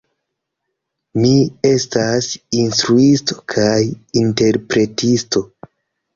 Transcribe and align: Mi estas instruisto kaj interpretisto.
Mi 1.19 1.33
estas 1.71 2.31
instruisto 2.63 3.39
kaj 3.55 3.69
interpretisto. 4.25 5.47